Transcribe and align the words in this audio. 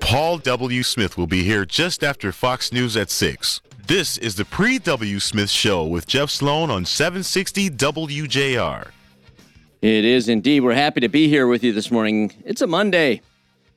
Paul 0.00 0.38
W. 0.38 0.82
Smith 0.82 1.16
will 1.16 1.26
be 1.26 1.42
here 1.42 1.64
just 1.64 2.04
after 2.04 2.32
Fox 2.32 2.70
News 2.70 2.98
at 2.98 3.08
6. 3.08 3.62
This 3.86 4.18
is 4.18 4.36
the 4.36 4.44
Pre 4.44 4.78
W. 4.78 5.18
Smith 5.18 5.50
Show 5.50 5.84
with 5.86 6.06
Jeff 6.06 6.30
Sloan 6.30 6.70
on 6.70 6.84
760 6.84 7.70
WJR. 7.70 8.90
It 9.80 10.04
is 10.04 10.28
indeed. 10.28 10.60
We're 10.60 10.74
happy 10.74 11.00
to 11.00 11.08
be 11.08 11.28
here 11.28 11.46
with 11.46 11.64
you 11.64 11.72
this 11.72 11.90
morning. 11.90 12.32
It's 12.44 12.60
a 12.60 12.66
Monday, 12.66 13.22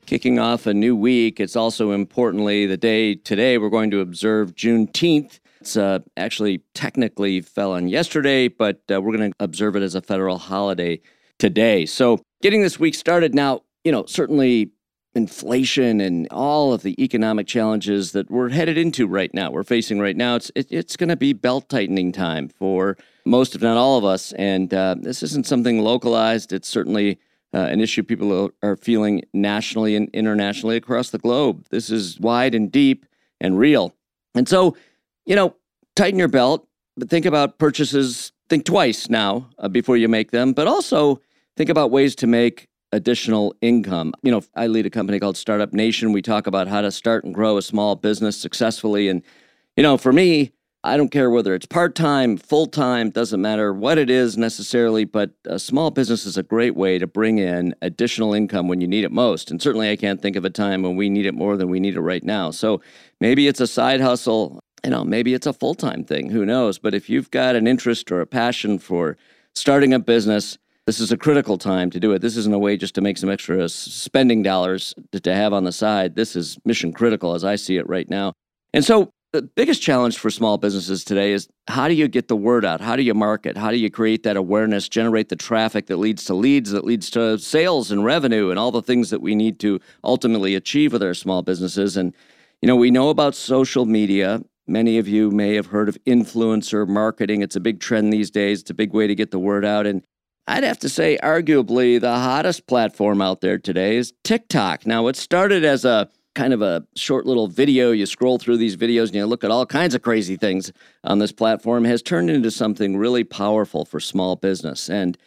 kicking 0.04 0.38
off 0.38 0.66
a 0.66 0.74
new 0.74 0.94
week. 0.94 1.40
It's 1.40 1.56
also 1.56 1.90
importantly 1.92 2.66
the 2.66 2.76
day 2.76 3.14
today 3.14 3.58
we're 3.58 3.70
going 3.70 3.90
to 3.92 4.00
observe 4.00 4.54
Juneteenth. 4.54 5.40
It's 5.60 5.76
uh, 5.76 6.00
actually 6.16 6.62
technically 6.74 7.40
fell 7.40 7.72
on 7.72 7.88
yesterday, 7.88 8.48
but 8.48 8.82
uh, 8.92 9.00
we're 9.00 9.16
going 9.16 9.32
to 9.32 9.36
observe 9.40 9.74
it 9.74 9.82
as 9.82 9.94
a 9.94 10.02
federal 10.02 10.38
holiday 10.38 11.00
today. 11.38 11.86
So, 11.86 12.20
getting 12.42 12.62
this 12.62 12.78
week 12.78 12.94
started 12.94 13.34
now, 13.34 13.62
you 13.84 13.92
know, 13.92 14.04
certainly 14.06 14.70
inflation 15.14 16.00
and 16.00 16.28
all 16.30 16.74
of 16.74 16.82
the 16.82 17.02
economic 17.02 17.46
challenges 17.46 18.12
that 18.12 18.30
we're 18.30 18.50
headed 18.50 18.76
into 18.76 19.06
right 19.06 19.32
now, 19.32 19.50
we're 19.50 19.62
facing 19.62 19.98
right 19.98 20.16
now, 20.16 20.36
it's 20.36 20.50
it, 20.54 20.66
it's 20.70 20.96
going 20.96 21.08
to 21.08 21.16
be 21.16 21.32
belt 21.32 21.68
tightening 21.68 22.12
time 22.12 22.48
for 22.48 22.96
most, 23.24 23.54
if 23.54 23.62
not 23.62 23.76
all 23.76 23.96
of 23.96 24.04
us. 24.04 24.32
And 24.34 24.72
uh, 24.72 24.96
this 25.00 25.22
isn't 25.22 25.46
something 25.46 25.80
localized. 25.80 26.52
It's 26.52 26.68
certainly 26.68 27.18
uh, 27.54 27.58
an 27.58 27.80
issue 27.80 28.02
people 28.02 28.50
are 28.62 28.76
feeling 28.76 29.22
nationally 29.32 29.96
and 29.96 30.10
internationally 30.10 30.76
across 30.76 31.10
the 31.10 31.18
globe. 31.18 31.64
This 31.70 31.90
is 31.90 32.20
wide 32.20 32.54
and 32.54 32.70
deep 32.70 33.06
and 33.40 33.58
real. 33.58 33.94
And 34.34 34.48
so, 34.48 34.76
you 35.24 35.34
know, 35.34 35.56
tighten 35.94 36.18
your 36.18 36.28
belt, 36.28 36.68
but 36.96 37.08
think 37.08 37.24
about 37.24 37.58
purchases. 37.58 38.32
Think 38.48 38.64
twice 38.64 39.08
now 39.08 39.48
uh, 39.58 39.68
before 39.68 39.96
you 39.96 40.08
make 40.08 40.30
them, 40.30 40.52
but 40.52 40.68
also 40.68 41.20
think 41.56 41.70
about 41.70 41.90
ways 41.90 42.14
to 42.16 42.26
make 42.26 42.68
additional 42.92 43.54
income. 43.60 44.12
You 44.22 44.30
know, 44.30 44.42
I 44.54 44.68
lead 44.68 44.86
a 44.86 44.90
company 44.90 45.18
called 45.18 45.36
Startup 45.36 45.72
Nation. 45.72 46.12
We 46.12 46.22
talk 46.22 46.46
about 46.46 46.68
how 46.68 46.80
to 46.82 46.90
start 46.90 47.24
and 47.24 47.34
grow 47.34 47.56
a 47.56 47.62
small 47.62 47.96
business 47.96 48.40
successfully. 48.40 49.08
And, 49.08 49.22
you 49.76 49.82
know, 49.82 49.98
for 49.98 50.12
me, 50.12 50.52
I 50.84 50.96
don't 50.96 51.08
care 51.08 51.30
whether 51.30 51.52
it's 51.52 51.66
part 51.66 51.96
time, 51.96 52.36
full 52.36 52.66
time, 52.66 53.10
doesn't 53.10 53.40
matter 53.40 53.72
what 53.72 53.98
it 53.98 54.08
is 54.08 54.38
necessarily, 54.38 55.04
but 55.04 55.32
a 55.44 55.58
small 55.58 55.90
business 55.90 56.24
is 56.24 56.36
a 56.36 56.44
great 56.44 56.76
way 56.76 56.98
to 56.98 57.08
bring 57.08 57.38
in 57.38 57.74
additional 57.82 58.32
income 58.34 58.68
when 58.68 58.80
you 58.80 58.86
need 58.86 59.02
it 59.02 59.10
most. 59.10 59.50
And 59.50 59.60
certainly 59.60 59.90
I 59.90 59.96
can't 59.96 60.22
think 60.22 60.36
of 60.36 60.44
a 60.44 60.50
time 60.50 60.82
when 60.82 60.94
we 60.94 61.10
need 61.10 61.26
it 61.26 61.34
more 61.34 61.56
than 61.56 61.70
we 61.70 61.80
need 61.80 61.96
it 61.96 62.00
right 62.00 62.22
now. 62.22 62.52
So 62.52 62.80
maybe 63.20 63.48
it's 63.48 63.60
a 63.60 63.66
side 63.66 64.00
hustle, 64.00 64.60
you 64.84 64.90
know, 64.90 65.02
maybe 65.02 65.34
it's 65.34 65.46
a 65.46 65.52
full 65.52 65.74
time 65.74 66.04
thing, 66.04 66.30
who 66.30 66.46
knows? 66.46 66.78
But 66.78 66.94
if 66.94 67.10
you've 67.10 67.32
got 67.32 67.56
an 67.56 67.66
interest 67.66 68.12
or 68.12 68.20
a 68.20 68.26
passion 68.26 68.78
for 68.78 69.16
starting 69.56 69.92
a 69.92 69.98
business, 69.98 70.56
this 70.86 71.00
is 71.00 71.10
a 71.10 71.16
critical 71.16 71.58
time 71.58 71.90
to 71.90 71.98
do 71.98 72.12
it. 72.12 72.20
This 72.20 72.36
isn't 72.36 72.54
a 72.54 72.58
way 72.58 72.76
just 72.76 72.94
to 72.94 73.00
make 73.00 73.18
some 73.18 73.28
extra 73.28 73.68
spending 73.68 74.42
dollars 74.42 74.94
to, 75.10 75.34
have 75.34 75.52
on 75.52 75.64
the 75.64 75.72
side. 75.72 76.14
This 76.14 76.36
is 76.36 76.58
mission 76.64 76.92
critical 76.92 77.34
as 77.34 77.44
I 77.44 77.56
see 77.56 77.76
it 77.76 77.88
right 77.88 78.08
now. 78.08 78.34
And 78.72 78.84
so 78.84 79.10
the 79.32 79.42
biggest 79.42 79.82
challenge 79.82 80.16
for 80.16 80.30
small 80.30 80.58
businesses 80.58 81.02
today 81.02 81.32
is 81.32 81.48
how 81.66 81.88
do 81.88 81.94
you 81.94 82.06
get 82.06 82.28
the 82.28 82.36
word 82.36 82.64
out? 82.64 82.80
How 82.80 82.94
do 82.94 83.02
you 83.02 83.14
market? 83.14 83.56
How 83.56 83.72
do 83.72 83.76
you 83.76 83.90
create 83.90 84.22
that 84.22 84.36
awareness, 84.36 84.88
generate 84.88 85.28
the 85.28 85.36
traffic 85.36 85.86
that 85.86 85.96
leads 85.96 86.24
to 86.26 86.34
leads, 86.34 86.70
that 86.70 86.84
leads 86.84 87.10
to 87.10 87.36
sales 87.36 87.90
and 87.90 88.04
revenue 88.04 88.50
and 88.50 88.58
all 88.58 88.70
the 88.70 88.80
things 88.80 89.10
that 89.10 89.20
we 89.20 89.34
need 89.34 89.58
to 89.60 89.80
ultimately 90.04 90.54
achieve 90.54 90.92
with 90.92 91.02
our 91.02 91.14
small 91.14 91.42
businesses? 91.42 91.96
And, 91.96 92.14
you 92.62 92.68
know, 92.68 92.76
we 92.76 92.92
know 92.92 93.10
about 93.10 93.34
social 93.34 93.86
media. 93.86 94.40
Many 94.68 94.98
of 94.98 95.08
you 95.08 95.32
may 95.32 95.56
have 95.56 95.66
heard 95.66 95.88
of 95.88 95.98
influencer 96.04 96.86
marketing. 96.86 97.42
It's 97.42 97.56
a 97.56 97.60
big 97.60 97.80
trend 97.80 98.12
these 98.12 98.30
days. 98.30 98.60
It's 98.60 98.70
a 98.70 98.74
big 98.74 98.92
way 98.92 99.08
to 99.08 99.14
get 99.16 99.32
the 99.32 99.38
word 99.40 99.64
out. 99.64 99.86
And 99.86 100.04
I'd 100.48 100.64
have 100.64 100.78
to 100.80 100.88
say, 100.88 101.18
arguably, 101.22 102.00
the 102.00 102.14
hottest 102.14 102.66
platform 102.66 103.20
out 103.20 103.40
there 103.40 103.58
today 103.58 103.96
is 103.96 104.12
TikTok. 104.22 104.86
Now, 104.86 105.08
it 105.08 105.16
started 105.16 105.64
as 105.64 105.84
a 105.84 106.08
kind 106.36 106.52
of 106.52 106.62
a 106.62 106.86
short 106.94 107.26
little 107.26 107.48
video. 107.48 107.90
You 107.90 108.06
scroll 108.06 108.38
through 108.38 108.58
these 108.58 108.76
videos 108.76 109.06
and 109.06 109.16
you 109.16 109.26
look 109.26 109.42
at 109.42 109.50
all 109.50 109.66
kinds 109.66 109.94
of 109.94 110.02
crazy 110.02 110.36
things 110.36 110.70
on 111.02 111.18
this 111.18 111.32
platform, 111.32 111.84
has 111.84 112.02
turned 112.02 112.30
into 112.30 112.50
something 112.50 112.96
really 112.96 113.24
powerful 113.24 113.84
for 113.84 113.98
small 113.98 114.36
business. 114.36 114.88
And 114.88 115.18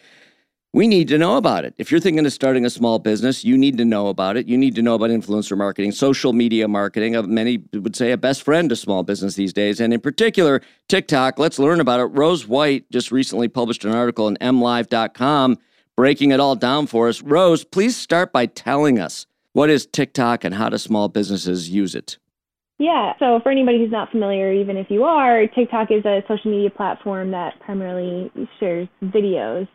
we 0.74 0.88
need 0.88 1.08
to 1.08 1.18
know 1.18 1.38
about 1.38 1.66
it. 1.66 1.74
If 1.78 1.92
you're 1.92 2.00
thinking 2.00 2.26
of 2.26 2.34
starting 2.34 2.66
a 2.66 2.70
small 2.70 3.00
business, 3.00 3.44
you 3.44 3.58
need 3.58 3.78
to 3.78 3.86
know 3.86 4.08
about 4.08 4.38
it. 4.38 4.48
You 4.48 4.58
need 4.58 4.76
to 4.76 4.82
know 4.82 4.96
about 4.96 5.10
influencer 5.10 5.58
marketing, 5.58 5.92
social 5.92 6.34
media 6.34 6.68
marketing. 6.68 7.16
Uh, 7.16 7.24
many 7.24 7.64
would 7.74 7.96
say 7.96 8.12
a 8.12 8.18
best 8.18 8.44
friend 8.44 8.70
to 8.70 8.76
small 8.76 9.04
business 9.04 9.36
these 9.36 9.54
days, 9.54 9.80
and 9.80 9.94
in 9.94 10.00
particular, 10.00 10.62
TikTok. 10.88 11.40
Let's 11.40 11.60
learn 11.60 11.80
about 11.80 12.00
it. 12.00 12.06
Rose 12.06 12.48
White 12.48 12.90
just 12.92 13.12
recently 13.12 13.48
published 13.48 13.84
an 13.86 13.94
article 13.94 14.28
in 14.28 14.38
mlive.com 14.38 15.58
breaking 16.00 16.32
it 16.32 16.40
all 16.40 16.56
down 16.56 16.88
for 16.88 17.10
us. 17.10 17.22
Rose, 17.22 17.66
please 17.66 17.94
start 17.94 18.32
by 18.32 18.46
telling 18.46 19.00
us 19.00 19.26
what 19.52 19.70
is 19.70 19.86
TikTok 19.86 20.46
and 20.46 20.56
how 20.56 20.70
do 20.70 20.78
small 20.78 21.10
businesses 21.10 21.70
use 21.70 21.94
it? 21.94 22.18
Yeah, 22.78 23.12
so 23.20 23.42
for 23.44 23.52
anybody 23.52 23.80
who's 23.80 23.92
not 23.92 24.10
familiar, 24.10 24.54
even 24.54 24.78
if 24.78 24.90
you 24.90 25.04
are, 25.04 25.46
TikTok 25.48 25.92
is 25.92 26.06
a 26.06 26.24
social 26.26 26.52
media 26.52 26.70
platform 26.70 27.32
that 27.32 27.60
primarily 27.60 28.32
shares 28.62 28.88
videos 29.04 29.68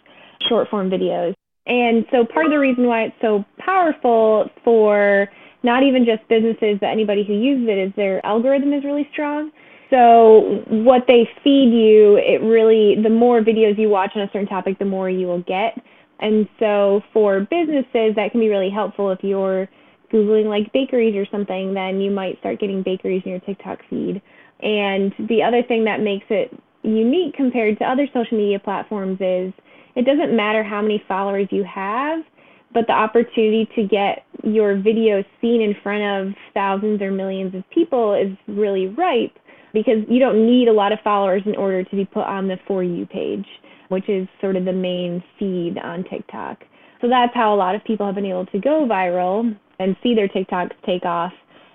short 0.48 0.68
form 0.68 0.90
videos. 0.90 1.34
And 1.66 2.04
so 2.10 2.24
part 2.26 2.46
of 2.46 2.52
the 2.52 2.58
reason 2.58 2.86
why 2.86 3.04
it's 3.04 3.16
so 3.22 3.44
powerful 3.58 4.50
for 4.62 5.28
not 5.62 5.82
even 5.82 6.04
just 6.04 6.28
businesses, 6.28 6.78
but 6.80 6.88
anybody 6.88 7.24
who 7.24 7.32
uses 7.32 7.68
it 7.68 7.78
is 7.78 7.92
their 7.96 8.24
algorithm 8.24 8.72
is 8.72 8.84
really 8.84 9.08
strong. 9.12 9.50
So 9.90 10.62
what 10.68 11.04
they 11.08 11.28
feed 11.42 11.72
you, 11.72 12.16
it 12.16 12.42
really 12.42 13.00
the 13.02 13.10
more 13.10 13.40
videos 13.40 13.78
you 13.78 13.88
watch 13.88 14.12
on 14.14 14.22
a 14.22 14.30
certain 14.32 14.48
topic, 14.48 14.78
the 14.78 14.84
more 14.84 15.08
you 15.08 15.26
will 15.26 15.42
get. 15.42 15.78
And 16.20 16.48
so 16.58 17.02
for 17.12 17.40
businesses, 17.40 18.14
that 18.16 18.28
can 18.30 18.40
be 18.40 18.48
really 18.48 18.70
helpful 18.70 19.10
if 19.10 19.20
you're 19.22 19.68
googling 20.12 20.46
like 20.46 20.72
bakeries 20.72 21.16
or 21.16 21.26
something, 21.30 21.74
then 21.74 22.00
you 22.00 22.10
might 22.10 22.38
start 22.40 22.60
getting 22.60 22.82
bakeries 22.82 23.22
in 23.24 23.32
your 23.32 23.40
TikTok 23.40 23.80
feed. 23.88 24.22
And 24.60 25.12
the 25.28 25.42
other 25.42 25.62
thing 25.62 25.84
that 25.84 26.00
makes 26.00 26.26
it 26.30 26.52
unique 26.82 27.34
compared 27.34 27.78
to 27.78 27.84
other 27.84 28.06
social 28.12 28.38
media 28.38 28.58
platforms 28.58 29.18
is 29.20 29.52
it 29.96 30.04
doesn't 30.04 30.36
matter 30.36 30.62
how 30.62 30.82
many 30.82 31.02
followers 31.06 31.48
you 31.50 31.64
have, 31.64 32.24
but 32.72 32.86
the 32.86 32.92
opportunity 32.92 33.68
to 33.76 33.86
get 33.86 34.24
your 34.42 34.76
video 34.76 35.22
seen 35.40 35.62
in 35.62 35.74
front 35.82 36.02
of 36.02 36.34
thousands 36.52 37.00
or 37.00 37.10
millions 37.10 37.54
of 37.54 37.62
people 37.70 38.14
is 38.14 38.36
really 38.48 38.88
ripe 38.88 39.32
because 39.72 39.98
you 40.08 40.18
don't 40.18 40.46
need 40.46 40.68
a 40.68 40.72
lot 40.72 40.92
of 40.92 40.98
followers 41.02 41.42
in 41.46 41.56
order 41.56 41.84
to 41.84 41.96
be 41.96 42.04
put 42.04 42.24
on 42.24 42.48
the 42.48 42.56
For 42.66 42.82
You 42.82 43.06
page, 43.06 43.46
which 43.88 44.08
is 44.08 44.26
sort 44.40 44.56
of 44.56 44.64
the 44.64 44.72
main 44.72 45.22
feed 45.38 45.78
on 45.78 46.04
TikTok. 46.04 46.58
So 47.00 47.08
that's 47.08 47.34
how 47.34 47.54
a 47.54 47.56
lot 47.56 47.74
of 47.74 47.84
people 47.84 48.06
have 48.06 48.14
been 48.14 48.24
able 48.24 48.46
to 48.46 48.58
go 48.58 48.86
viral 48.88 49.56
and 49.78 49.96
see 50.02 50.14
their 50.14 50.28
TikToks 50.28 50.72
take 50.86 51.04
off 51.04 51.32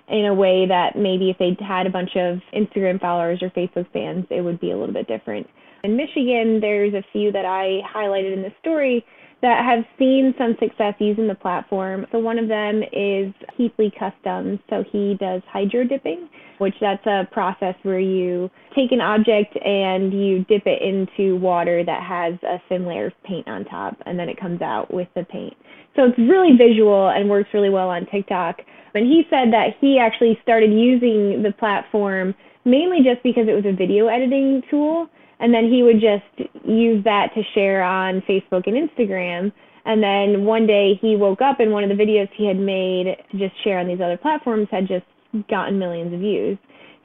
in 0.08 0.26
a 0.26 0.34
way 0.34 0.66
that 0.66 0.96
maybe 0.96 1.30
if 1.30 1.38
they 1.38 1.56
had 1.64 1.86
a 1.86 1.90
bunch 1.90 2.16
of 2.16 2.40
Instagram 2.54 3.00
followers 3.00 3.40
or 3.42 3.50
Facebook 3.50 3.86
fans, 3.92 4.26
it 4.28 4.40
would 4.40 4.60
be 4.60 4.72
a 4.72 4.76
little 4.76 4.92
bit 4.92 5.06
different. 5.06 5.46
In 5.82 5.96
Michigan, 5.96 6.60
there's 6.60 6.94
a 6.94 7.02
few 7.12 7.32
that 7.32 7.44
I 7.44 7.80
highlighted 7.94 8.34
in 8.34 8.42
the 8.42 8.52
story 8.60 9.04
that 9.42 9.64
have 9.64 9.84
seen 9.98 10.34
some 10.36 10.54
success 10.60 10.94
using 10.98 11.26
the 11.26 11.34
platform. 11.34 12.06
So 12.12 12.18
one 12.18 12.38
of 12.38 12.48
them 12.48 12.82
is 12.92 13.32
Heatley 13.58 13.90
Customs. 13.98 14.58
So 14.68 14.84
he 14.92 15.16
does 15.18 15.40
hydro 15.50 15.84
dipping, 15.84 16.28
which 16.58 16.74
that's 16.78 17.04
a 17.06 17.26
process 17.32 17.74
where 17.82 18.00
you 18.00 18.50
take 18.76 18.92
an 18.92 19.00
object 19.00 19.56
and 19.64 20.12
you 20.12 20.44
dip 20.44 20.64
it 20.66 20.82
into 20.82 21.36
water 21.36 21.82
that 21.82 22.02
has 22.02 22.34
a 22.42 22.60
thin 22.68 22.86
layer 22.86 23.06
of 23.06 23.12
paint 23.24 23.48
on 23.48 23.64
top, 23.64 23.96
and 24.04 24.18
then 24.18 24.28
it 24.28 24.38
comes 24.38 24.60
out 24.60 24.92
with 24.92 25.08
the 25.16 25.24
paint. 25.24 25.54
So 25.96 26.04
it's 26.04 26.18
really 26.18 26.56
visual 26.56 27.08
and 27.08 27.30
works 27.30 27.48
really 27.54 27.70
well 27.70 27.88
on 27.88 28.06
TikTok. 28.12 28.60
And 28.94 29.06
he 29.06 29.22
said 29.30 29.52
that 29.52 29.76
he 29.80 29.98
actually 29.98 30.38
started 30.42 30.70
using 30.70 31.42
the 31.42 31.52
platform 31.58 32.34
mainly 32.66 32.98
just 32.98 33.22
because 33.22 33.48
it 33.48 33.54
was 33.54 33.64
a 33.64 33.74
video 33.74 34.08
editing 34.08 34.62
tool 34.70 35.08
and 35.40 35.52
then 35.52 35.70
he 35.70 35.82
would 35.82 36.00
just 36.00 36.50
use 36.64 37.02
that 37.04 37.34
to 37.34 37.42
share 37.54 37.82
on 37.82 38.20
Facebook 38.22 38.66
and 38.66 38.76
Instagram. 38.76 39.52
And 39.86 40.02
then 40.02 40.44
one 40.44 40.66
day 40.66 40.98
he 41.00 41.16
woke 41.16 41.40
up 41.40 41.58
and 41.58 41.72
one 41.72 41.82
of 41.82 41.88
the 41.88 42.02
videos 42.02 42.28
he 42.36 42.46
had 42.46 42.58
made 42.58 43.16
to 43.32 43.38
just 43.38 43.54
share 43.64 43.78
on 43.78 43.88
these 43.88 44.00
other 44.00 44.18
platforms 44.18 44.68
had 44.70 44.86
just 44.86 45.06
gotten 45.48 45.78
millions 45.78 46.12
of 46.12 46.20
views. 46.20 46.58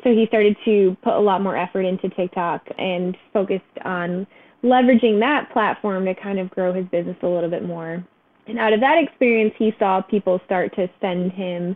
So 0.03 0.11
he 0.11 0.25
started 0.27 0.57
to 0.65 0.95
put 1.01 1.13
a 1.13 1.19
lot 1.19 1.41
more 1.41 1.57
effort 1.57 1.81
into 1.81 2.09
TikTok 2.09 2.67
and 2.77 3.17
focused 3.33 3.63
on 3.85 4.27
leveraging 4.63 5.19
that 5.21 5.49
platform 5.53 6.05
to 6.05 6.13
kind 6.15 6.37
of 6.37 6.49
grow 6.49 6.73
his 6.73 6.85
business 6.87 7.17
a 7.23 7.27
little 7.27 7.49
bit 7.49 7.65
more. 7.65 8.05
And 8.47 8.59
out 8.59 8.73
of 8.73 8.81
that 8.81 9.01
experience, 9.01 9.53
he 9.57 9.73
saw 9.79 10.01
people 10.01 10.39
start 10.45 10.75
to 10.75 10.87
send 11.01 11.31
him 11.31 11.75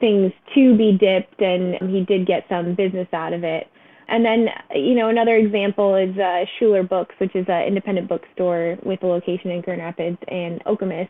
things 0.00 0.32
to 0.54 0.76
be 0.76 0.96
dipped, 0.98 1.40
and 1.40 1.74
he 1.90 2.04
did 2.04 2.26
get 2.26 2.44
some 2.48 2.74
business 2.74 3.08
out 3.12 3.32
of 3.32 3.44
it. 3.44 3.66
And 4.08 4.24
then, 4.24 4.48
you 4.74 4.94
know, 4.94 5.08
another 5.08 5.36
example 5.36 5.94
is 5.94 6.16
uh, 6.18 6.44
Schuler 6.58 6.82
Books, 6.82 7.14
which 7.18 7.36
is 7.36 7.44
an 7.48 7.66
independent 7.66 8.08
bookstore 8.08 8.78
with 8.82 9.02
a 9.02 9.06
location 9.06 9.50
in 9.50 9.60
Grand 9.60 9.82
Rapids 9.82 10.18
and 10.28 10.64
Okemos. 10.64 11.08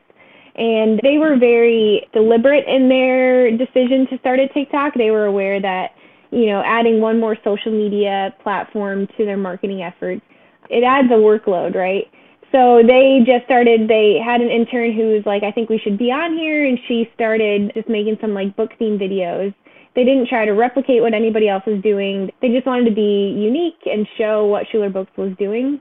And 0.57 1.01
they 1.05 1.19
were 1.19 1.39
very 1.39 2.09
deliberate 2.13 2.67
in 2.67 2.89
their 2.89 3.57
decision 3.57 4.09
to 4.11 4.19
start 4.19 4.41
a 4.41 4.49
TikTok. 4.49 4.95
They 4.95 5.13
were 5.13 5.27
aware 5.27 5.61
that, 5.61 5.93
you 6.33 6.47
know, 6.47 6.61
adding 6.67 7.01
one 7.01 7.21
more 7.21 7.37
social 7.45 7.71
media 7.71 8.35
platform 8.43 9.07
to 9.17 9.25
their 9.25 9.37
marketing 9.37 9.83
efforts, 9.83 10.23
it 10.69 10.83
adds 10.83 11.09
a 11.13 11.15
workload, 11.15 11.77
right? 11.77 12.11
So 12.51 12.83
they 12.85 13.21
just 13.25 13.45
started, 13.45 13.89
they 13.89 14.19
had 14.19 14.41
an 14.41 14.49
intern 14.49 14.93
who 14.95 15.15
was 15.15 15.23
like, 15.25 15.45
I 15.45 15.53
think 15.53 15.69
we 15.69 15.79
should 15.79 15.99
be 15.99 16.11
on 16.11 16.37
here. 16.37 16.67
And 16.67 16.79
she 16.89 17.09
started 17.15 17.71
just 17.75 17.89
making 17.89 18.19
some 18.21 18.35
like 18.35 18.57
book 18.57 18.71
theme 18.79 18.99
videos. 18.99 19.55
They 19.95 20.05
didn't 20.05 20.29
try 20.29 20.45
to 20.45 20.53
replicate 20.53 21.03
what 21.03 21.15
anybody 21.15 21.49
else 21.49 21.65
was 21.67 21.83
doing. 21.83 22.31
They 22.41 22.49
just 22.49 22.67
wanted 22.67 22.85
to 22.89 22.95
be 22.95 23.35
unique 23.37 23.81
and 23.87 24.07
show 24.17 24.47
what 24.47 24.67
Schuler 24.71 24.91
Books 24.91 25.11
was 25.17 25.33
doing. 25.39 25.81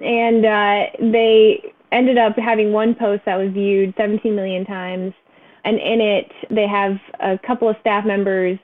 And 0.00 0.44
uh, 0.44 0.86
they 1.00 1.72
ended 1.92 2.18
up 2.18 2.36
having 2.36 2.72
one 2.72 2.94
post 2.94 3.22
that 3.26 3.36
was 3.36 3.52
viewed 3.52 3.94
17 3.96 4.34
million 4.34 4.64
times. 4.64 5.12
And 5.64 5.78
in 5.78 6.00
it, 6.00 6.32
they 6.50 6.66
have 6.66 6.98
a 7.20 7.38
couple 7.46 7.68
of 7.68 7.76
staff 7.80 8.04
members 8.04 8.58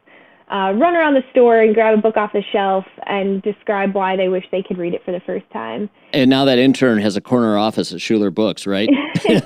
uh, 0.50 0.72
run 0.72 0.96
around 0.96 1.14
the 1.14 1.22
store 1.30 1.60
and 1.60 1.74
grab 1.74 1.98
a 1.98 2.00
book 2.00 2.16
off 2.16 2.32
the 2.32 2.42
shelf 2.52 2.84
and 3.06 3.42
describe 3.42 3.94
why 3.94 4.16
they 4.16 4.28
wish 4.28 4.44
they 4.50 4.62
could 4.62 4.78
read 4.78 4.94
it 4.94 5.04
for 5.04 5.12
the 5.12 5.20
first 5.20 5.48
time. 5.52 5.90
And 6.12 6.30
now 6.30 6.44
that 6.46 6.58
intern 6.58 6.98
has 6.98 7.16
a 7.16 7.20
corner 7.20 7.58
office 7.58 7.92
at 7.92 8.00
Schuler 8.00 8.30
Books, 8.30 8.66
right? 8.66 8.88
a, 9.28 9.36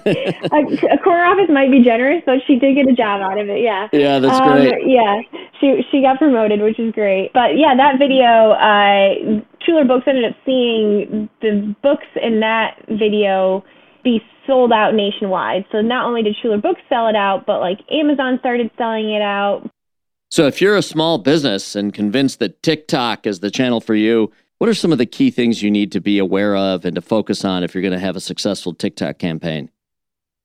a, 0.91 0.99
corner 0.99 1.25
office 1.25 1.49
might 1.49 1.71
be 1.71 1.83
generous, 1.83 2.23
but 2.25 2.39
she 2.47 2.59
did 2.59 2.77
get 2.77 2.89
a 2.89 2.95
job 2.95 3.21
out 3.21 3.39
of 3.39 3.49
it. 3.49 3.63
Yeah. 3.63 3.89
Yeah, 3.93 4.19
that's 4.21 4.41
um, 4.41 4.61
great. 4.61 4.87
Yeah, 4.87 5.21
she 5.61 5.83
she 5.91 6.03
got 6.03 6.19
promoted, 6.19 6.61
which 6.61 6.79
is 6.79 6.93
great. 6.93 7.33
But 7.33 7.57
yeah, 7.57 7.75
that 7.77 7.99
video, 7.99 8.53
uh, 8.53 9.43
Schuler 9.65 9.85
Books 9.85 10.05
ended 10.07 10.25
up 10.25 10.37
seeing 10.47 11.29
the 11.41 11.75
books 11.83 12.07
in 12.21 12.41
that 12.41 12.77
video 12.89 13.65
be 14.05 14.21
sold 14.47 14.73
out 14.73 14.95
nationwide. 14.95 15.65
So 15.73 15.81
not 15.81 16.07
only 16.07 16.23
did 16.23 16.37
Schuler 16.41 16.59
Books 16.59 16.81
sell 16.89 17.09
it 17.09 17.17
out, 17.17 17.47
but 17.47 17.61
like 17.61 17.79
Amazon 17.91 18.39
started 18.41 18.71
selling 18.77 19.11
it 19.11 19.23
out. 19.23 19.69
So 20.33 20.47
if 20.47 20.63
you're 20.63 20.79
a 20.79 20.83
small 20.83 21.19
business 21.19 21.77
and 21.77 21.93
convinced 21.93 22.39
that 22.39 22.63
TikTok 22.63 23.27
is 23.27 23.41
the 23.41 23.51
channel 23.51 23.83
for 23.83 23.95
you, 23.95 24.33
what 24.57 24.71
are 24.71 24.73
some 24.73 24.91
of 24.91 24.97
the 24.97 25.05
key 25.05 25.31
things 25.31 25.63
you 25.63 25.71
need 25.71 25.93
to 25.93 26.01
be 26.01 26.19
aware 26.19 26.57
of 26.57 26.87
and 26.87 26.95
to 26.95 27.03
focus 27.03 27.45
on 27.45 27.63
if 27.63 27.75
you're 27.75 27.83
going 27.83 27.93
to 27.93 27.99
have 27.99 28.17
a 28.17 28.21
successful 28.21 28.73
TikTok 28.73 29.19
campaign? 29.19 29.69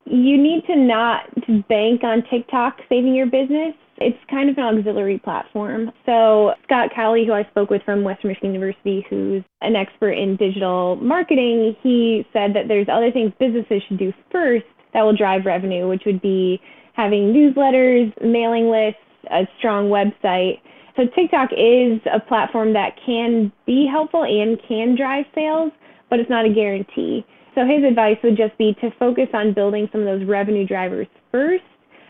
You 0.04 0.38
need 0.38 0.66
to 0.68 0.76
not 0.76 1.24
bank 1.70 2.04
on 2.04 2.22
TikTok 2.30 2.82
saving 2.90 3.16
your 3.16 3.28
business. 3.28 3.76
It's 3.96 4.18
kind 4.30 4.50
of 4.50 4.58
an 4.58 4.78
auxiliary 4.78 5.20
platform. 5.20 5.94
So, 6.06 6.52
Scott 6.66 6.90
Cowley, 6.94 7.26
who 7.26 7.32
I 7.32 7.46
spoke 7.46 7.70
with 7.70 7.82
from 7.84 8.04
Western 8.04 8.32
Michigan 8.32 8.54
University, 8.54 9.06
who's 9.10 9.44
an 9.62 9.78
expert 9.78 10.12
in 10.12 10.36
digital 10.36 10.98
marketing, 10.98 11.78
he 11.82 12.28
said 12.34 12.54
that 12.56 12.68
there's 12.68 12.90
other 12.90 13.10
things 13.10 13.32
businesses 13.40 13.82
should 13.88 14.00
do 14.00 14.12
first 14.34 14.66
that 14.94 15.04
will 15.04 15.16
drive 15.16 15.46
revenue, 15.46 15.88
which 15.88 16.04
would 16.06 16.22
be 16.22 16.60
having 16.92 17.32
newsletters, 17.32 18.12
mailing 18.22 18.70
lists, 18.70 19.00
a 19.32 19.48
strong 19.58 19.90
website. 19.90 20.60
So 20.96 21.04
TikTok 21.16 21.50
is 21.54 22.02
a 22.12 22.20
platform 22.20 22.74
that 22.74 22.98
can 23.06 23.52
be 23.66 23.88
helpful 23.90 24.24
and 24.24 24.58
can 24.68 24.96
drive 24.96 25.26
sales, 25.36 25.72
but 26.10 26.20
it's 26.20 26.30
not 26.30 26.46
a 26.46 26.50
guarantee. 26.50 27.26
So 27.54 27.66
his 27.66 27.84
advice 27.84 28.18
would 28.24 28.38
just 28.38 28.58
be 28.58 28.76
to 28.82 28.92
focus 29.00 29.30
on 29.34 29.54
building 29.54 29.90
some 29.92 30.02
of 30.02 30.08
those 30.08 30.28
revenue 30.28 30.66
drivers 30.66 31.08
first. 31.32 31.64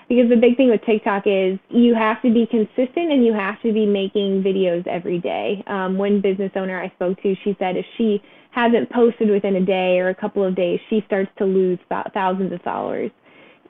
Because 0.10 0.30
the 0.30 0.38
big 0.38 0.56
thing 0.56 0.70
with 0.70 0.82
TikTok 0.86 1.24
is 1.26 1.60
you 1.70 1.94
have 1.94 2.22
to 2.22 2.34
be 2.34 2.48
consistent 2.48 3.12
and 3.12 3.26
you 3.26 3.34
have 3.34 3.62
to 3.62 3.74
be 3.74 3.86
making 3.86 4.42
videos 4.42 4.88
every 4.88 5.20
day. 5.20 5.62
Um, 5.68 5.98
one 5.98 6.22
business 6.22 6.52
owner 6.56 6.82
I 6.82 6.90
spoke 6.96 7.22
to, 7.24 7.36
she 7.44 7.58
said 7.60 7.76
if 7.76 7.86
she 7.98 8.22
hasn't 8.52 8.90
posted 8.90 9.30
within 9.30 9.58
a 9.58 9.66
day 9.66 10.00
or 10.00 10.08
a 10.10 10.16
couple 10.16 10.46
of 10.46 10.56
days, 10.56 10.80
she 10.90 11.04
starts 11.06 11.30
to 11.40 11.46
lose 11.46 11.78
thousands 12.14 12.54
of 12.54 12.62
followers. 12.62 13.12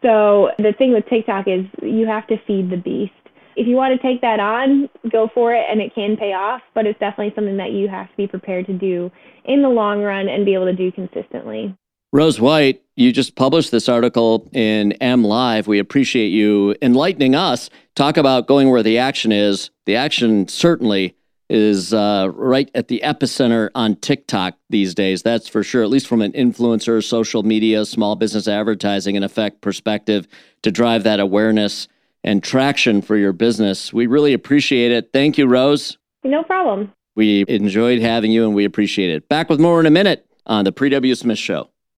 So 0.03 0.49
the 0.59 0.73
thing 0.77 0.93
with 0.93 1.05
TikTok 1.09 1.47
is 1.47 1.65
you 1.81 2.05
have 2.05 2.27
to 2.27 2.37
feed 2.45 2.69
the 2.69 2.77
beast 2.77 3.13
if 3.57 3.65
you 3.65 3.75
want 3.75 3.99
to 3.99 4.07
take 4.07 4.21
that 4.21 4.39
on, 4.39 4.87
go 5.11 5.29
for 5.33 5.53
it 5.53 5.65
and 5.67 5.81
it 5.81 5.93
can 5.95 6.15
pay 6.15 6.33
off, 6.33 6.61
but 6.75 6.85
it's 6.85 6.99
definitely 6.99 7.33
something 7.35 7.57
that 7.57 7.71
you 7.71 7.87
have 7.87 8.07
to 8.09 8.15
be 8.15 8.27
prepared 8.27 8.67
to 8.67 8.73
do 8.73 9.11
in 9.45 9.63
the 9.63 9.69
long 9.69 10.03
run 10.03 10.29
and 10.29 10.45
be 10.45 10.53
able 10.53 10.65
to 10.65 10.75
do 10.75 10.91
consistently. 10.91 11.75
Rose 12.13 12.39
White, 12.39 12.83
you 12.95 13.11
just 13.11 13.35
published 13.35 13.71
this 13.71 13.89
article 13.89 14.47
in 14.53 14.93
M 14.93 15.23
Live. 15.23 15.67
We 15.67 15.79
appreciate 15.79 16.29
you 16.29 16.75
enlightening 16.81 17.35
us. 17.35 17.69
Talk 17.95 18.15
about 18.15 18.47
going 18.47 18.69
where 18.69 18.83
the 18.83 18.99
action 18.99 19.31
is. 19.31 19.71
The 19.85 19.95
action 19.95 20.47
certainly 20.47 21.15
is 21.49 21.93
uh, 21.93 22.29
right 22.33 22.69
at 22.75 22.89
the 22.89 23.01
epicenter 23.03 23.69
on 23.73 23.95
TikTok 23.95 24.55
these 24.69 24.93
days. 24.93 25.23
That's 25.23 25.47
for 25.47 25.63
sure, 25.63 25.81
at 25.81 25.89
least 25.89 26.07
from 26.07 26.21
an 26.21 26.33
influencer, 26.33 27.03
social 27.03 27.43
media, 27.43 27.85
small 27.85 28.15
business 28.15 28.47
advertising, 28.47 29.15
and 29.15 29.25
effect 29.25 29.61
perspective 29.61 30.27
to 30.61 30.71
drive 30.71 31.03
that 31.03 31.19
awareness 31.19 31.87
and 32.27 32.43
traction 32.43 33.01
for 33.01 33.15
your 33.15 33.31
business. 33.31 33.93
We 33.93 34.05
really 34.05 34.33
appreciate 34.33 34.91
it. 34.91 35.11
Thank 35.13 35.37
you, 35.37 35.47
Rose. 35.47 35.97
No 36.25 36.43
problem. 36.43 36.91
We 37.15 37.45
enjoyed 37.47 38.01
having 38.01 38.31
you 38.31 38.43
and 38.43 38.53
we 38.53 38.65
appreciate 38.65 39.09
it. 39.11 39.29
Back 39.29 39.49
with 39.49 39.61
more 39.61 39.79
in 39.79 39.85
a 39.85 39.91
minute 39.91 40.27
on 40.45 40.65
the 40.65 40.73
Pre 40.73 40.89
W. 40.89 41.15
Smith 41.15 41.39
Show. 41.39 41.69